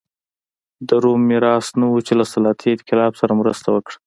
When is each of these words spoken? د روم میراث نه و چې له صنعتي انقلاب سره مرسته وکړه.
د 0.87 0.89
روم 1.03 1.21
میراث 1.29 1.65
نه 1.79 1.87
و 1.89 1.95
چې 2.07 2.13
له 2.19 2.25
صنعتي 2.31 2.69
انقلاب 2.73 3.11
سره 3.21 3.37
مرسته 3.41 3.67
وکړه. 3.71 3.97